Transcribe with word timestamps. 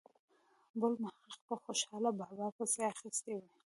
بل 0.79 0.93
محقق 1.03 1.37
په 1.47 1.55
خوشال 1.63 2.03
بابا 2.19 2.47
پسې 2.57 2.81
اخیستې 2.93 3.33
وي. 3.41 3.51